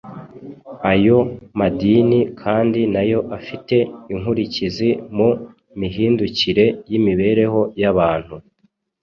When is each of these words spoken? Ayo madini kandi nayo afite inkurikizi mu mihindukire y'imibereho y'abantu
Ayo 0.91 1.17
madini 1.59 2.19
kandi 2.41 2.79
nayo 2.93 3.19
afite 3.37 3.75
inkurikizi 4.13 4.89
mu 5.15 5.29
mihindukire 5.79 6.65
y'imibereho 6.89 7.61
y'abantu 7.81 8.35